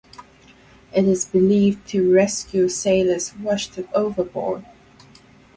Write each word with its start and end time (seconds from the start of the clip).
It 0.91 1.05
is 1.07 1.25
believed 1.25 1.87
to 1.89 2.11
rescue 2.11 2.67
sailors 2.69 3.35
washed 3.35 3.77
overboard. 3.93 4.65